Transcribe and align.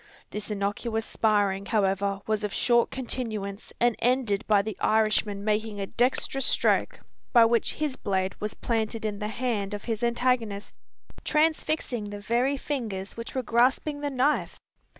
This 0.31 0.49
innocuous 0.49 1.05
sparring, 1.05 1.67
however, 1.67 2.21
was 2.25 2.43
of 2.43 2.51
short 2.51 2.89
continuance 2.89 3.71
and 3.79 3.95
ended 3.99 4.43
by 4.47 4.63
the 4.63 4.75
Irishman 4.79 5.43
making 5.45 5.79
a 5.79 5.85
dexterous 5.85 6.47
stroke, 6.47 7.01
by 7.33 7.45
which 7.45 7.73
his 7.73 7.97
blade 7.97 8.33
was 8.41 8.55
planted 8.55 9.05
in 9.05 9.19
the 9.19 9.27
hand 9.27 9.75
of 9.75 9.83
his 9.83 10.01
antagonist, 10.01 10.73
transfixing 11.23 12.09
the 12.09 12.19
very 12.19 12.57
fingers 12.57 13.15
which 13.15 13.35
were 13.35 13.43
grasping 13.43 14.01
the 14.01 14.09
knife! 14.09 14.59